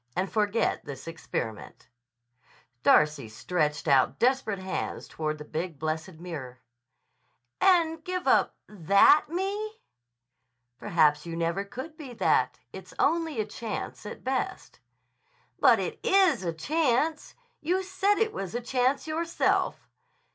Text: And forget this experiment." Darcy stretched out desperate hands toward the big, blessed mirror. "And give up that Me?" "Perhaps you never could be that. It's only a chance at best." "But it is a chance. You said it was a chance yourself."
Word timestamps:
And 0.15 0.31
forget 0.31 0.83
this 0.83 1.07
experiment." 1.07 1.87
Darcy 2.81 3.29
stretched 3.29 3.87
out 3.87 4.17
desperate 4.17 4.57
hands 4.57 5.07
toward 5.07 5.37
the 5.37 5.45
big, 5.45 5.77
blessed 5.77 6.13
mirror. 6.13 6.59
"And 7.61 8.03
give 8.03 8.27
up 8.27 8.55
that 8.67 9.25
Me?" 9.29 9.79
"Perhaps 10.79 11.27
you 11.27 11.35
never 11.35 11.63
could 11.63 11.97
be 11.97 12.13
that. 12.13 12.57
It's 12.73 12.95
only 12.97 13.39
a 13.39 13.45
chance 13.45 14.03
at 14.07 14.23
best." 14.23 14.79
"But 15.59 15.77
it 15.77 15.99
is 16.01 16.43
a 16.43 16.51
chance. 16.51 17.35
You 17.59 17.83
said 17.83 18.17
it 18.17 18.33
was 18.33 18.55
a 18.55 18.61
chance 18.61 19.05
yourself." 19.05 19.87